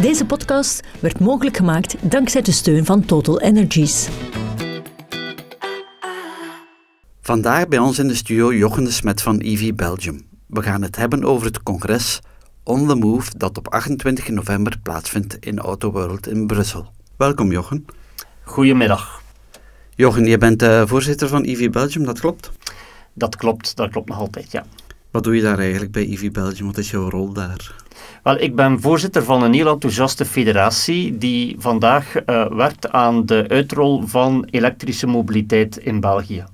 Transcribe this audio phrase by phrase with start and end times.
[0.00, 4.08] Deze podcast werd mogelijk gemaakt dankzij de steun van Total Energies.
[7.20, 10.26] Vandaag bij ons in de studio Jochen de Smet van EV Belgium.
[10.46, 12.20] We gaan het hebben over het congres
[12.62, 16.92] On The Move dat op 28 november plaatsvindt in Auto World in Brussel.
[17.16, 17.86] Welkom Jochen.
[18.42, 19.22] Goedemiddag.
[19.94, 22.50] Jochen, je bent uh, voorzitter van EV Belgium, dat klopt?
[23.12, 24.64] Dat klopt, dat klopt nog altijd, ja.
[25.10, 26.66] Wat doe je daar eigenlijk bij EV Belgium?
[26.66, 27.74] Wat is jouw rol daar?
[28.22, 33.44] Wel, ik ben voorzitter van een heel enthousiaste federatie die vandaag uh, werkt aan de
[33.48, 36.44] uitrol van elektrische mobiliteit in België.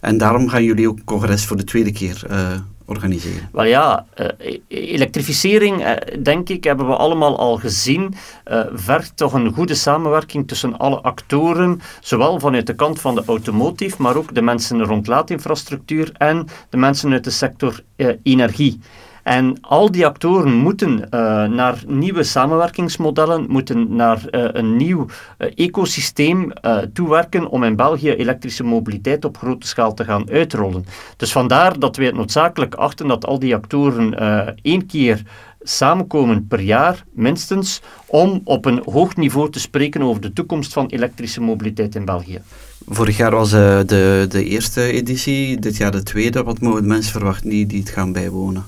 [0.00, 2.50] En daarom gaan jullie ook congres voor de tweede keer uh,
[2.84, 3.48] organiseren?
[3.52, 8.14] Wel ja, uh, elektrificering, uh, denk ik, hebben we allemaal al gezien,
[8.72, 14.02] vergt toch een goede samenwerking tussen alle actoren, zowel vanuit de kant van de automotive,
[14.02, 17.80] maar ook de mensen rond laadinfrastructuur en de mensen uit de sector
[18.22, 18.80] energie.
[19.24, 21.00] En al die actoren moeten uh,
[21.44, 25.06] naar nieuwe samenwerkingsmodellen, moeten naar uh, een nieuw
[25.38, 26.52] uh, ecosysteem
[26.92, 30.84] toewerken om in België elektrische mobiliteit op grote schaal te gaan uitrollen.
[31.16, 34.14] Dus vandaar dat wij het noodzakelijk achten dat al die actoren
[34.62, 35.22] één keer
[35.60, 40.86] samenkomen per jaar, minstens, om op een hoog niveau te spreken over de toekomst van
[40.86, 42.40] elektrische mobiliteit in België.
[42.88, 46.42] Vorig jaar was de, de eerste editie, dit jaar de tweede.
[46.42, 48.64] Wat mogen mensen verwachten die, die het gaan bijwonen?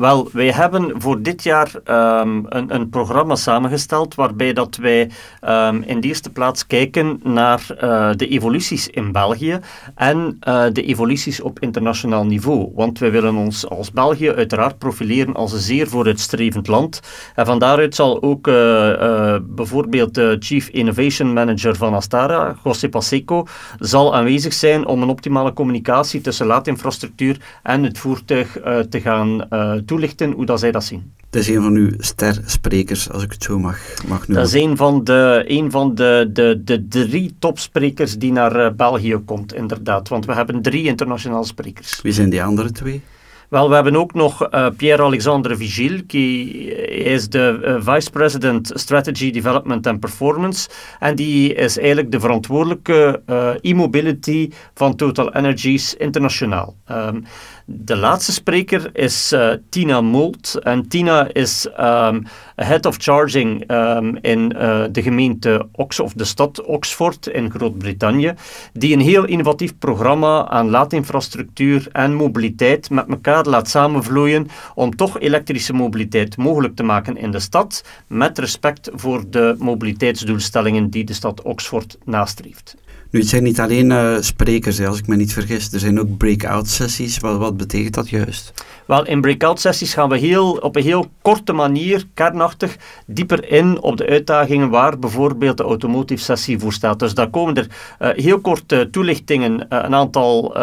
[0.00, 5.10] Wel, wij hebben voor dit jaar um, een, een, programma samengesteld waarbij dat wij
[5.48, 9.58] um, in de eerste plaats kijken naar uh, de evoluties in België
[9.94, 12.72] en uh, de evoluties op internationaal niveau.
[12.74, 17.00] Want wij willen ons als België uiteraard profileren als een zeer vooruitstrevend land.
[17.34, 23.46] En van daaruit zal ook uh, bijvoorbeeld de Chief Innovation Manager van Astara, José Paseco,
[23.78, 28.52] zal aanwezig zijn om een optimale communicatie tussen laadinfrastructuur en het voertuig
[28.88, 29.48] te gaan
[29.90, 31.12] toelichten hoe dat zij dat zien.
[31.30, 34.44] Dat is een van uw stersprekers, als ik het zo mag, mag noemen.
[34.44, 38.70] Dat is een van de, een van de, de, de drie topsprekers die naar uh,
[38.76, 40.08] België komt, inderdaad.
[40.08, 42.00] Want we hebben drie internationale sprekers.
[42.02, 43.02] Wie zijn die andere twee?
[43.50, 49.30] Wel, we hebben ook nog uh, Pierre-Alexandre Vigil, die is de uh, Vice President Strategy
[49.30, 50.68] Development and Performance.
[50.98, 56.74] En die is eigenlijk de verantwoordelijke uh, e-mobility van Total Energies internationaal.
[56.90, 57.24] Um,
[57.64, 59.34] de laatste spreker is
[59.68, 60.58] Tina Molt.
[60.62, 64.48] En Tina is um, head of charging um, in
[64.92, 68.34] de gemeente Ox of de stad Oxford in Groot-Brittannië,
[68.72, 75.20] die een heel innovatief programma aan laadinfrastructuur en mobiliteit met elkaar laat samenvloeien om toch
[75.20, 81.12] elektrische mobiliteit mogelijk te maken in de stad, met respect voor de mobiliteitsdoelstellingen die de
[81.12, 82.76] stad Oxford nastreeft.
[83.10, 85.72] Nu, het zijn niet alleen uh, sprekers, hè, als ik me niet vergis.
[85.72, 87.18] Er zijn ook breakout sessies.
[87.18, 88.52] Wat, wat betekent dat juist?
[88.86, 93.82] Wel, in breakout sessies gaan we heel, op een heel korte manier, kernachtig, dieper in
[93.82, 96.98] op de uitdagingen waar bijvoorbeeld de automotive sessie voor staat.
[96.98, 97.66] Dus daar komen er
[98.00, 100.58] uh, heel korte toelichtingen, uh, een aantal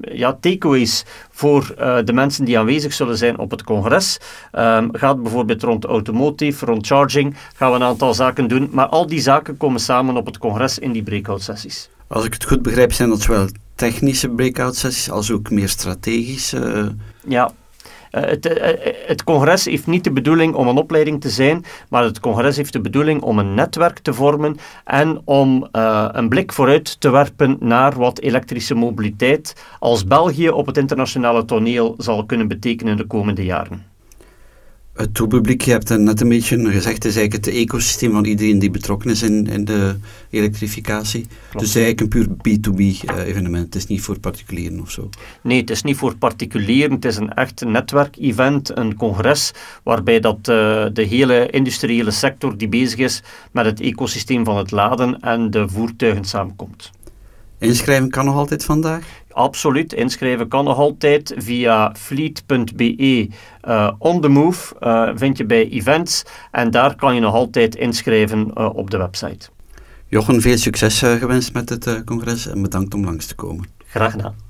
[0.00, 4.18] ja, takeaways voor de mensen die aanwezig zullen zijn op het congres.
[4.52, 8.68] Um, gaat bijvoorbeeld rond automotive, rond charging, gaan we een aantal zaken doen.
[8.72, 11.65] Maar al die zaken komen samen op het congres in die breakout sessies.
[12.06, 16.94] Als ik het goed begrijp, zijn dat zowel technische breakout sessies als ook meer strategische.
[17.26, 17.52] Ja,
[18.12, 18.54] uh, het, uh,
[19.06, 22.72] het, congres heeft niet de bedoeling om een opleiding te zijn, maar het congres heeft
[22.72, 27.56] de bedoeling om een netwerk te vormen en om uh, een blik vooruit te werpen
[27.60, 33.44] naar wat elektrische mobiliteit als België op het internationale toneel zal kunnen betekenen de komende
[33.44, 33.94] jaren
[34.96, 38.58] het toepubliek, je hebt net een beetje gezegd, het is eigenlijk het ecosysteem van iedereen
[38.58, 39.96] die betrokken is in, in de
[40.30, 41.26] elektrificatie.
[41.50, 41.64] Klopt.
[41.64, 45.08] Dus eigenlijk een puur B2B uh, evenement, het is niet voor particulieren of zo.
[45.42, 49.52] Nee, het is niet voor particulieren, het is een echt netwerkevent, een congres,
[49.82, 50.44] waarbij dat, uh,
[50.92, 55.68] de hele industriële sector die bezig is met het ecosysteem van het laden en de
[55.68, 56.90] voertuigen samenkomt.
[57.58, 59.04] Inschrijven kan nog altijd vandaag?
[59.30, 63.28] Absoluut, inschrijven kan nog altijd via fleet.be.
[63.68, 67.74] Uh, on the move uh, vind je bij events en daar kan je nog altijd
[67.74, 69.48] inschrijven uh, op de website.
[70.06, 73.68] Jochen, veel succes gewenst met het congres en bedankt om langs te komen.
[73.86, 74.45] Graag gedaan.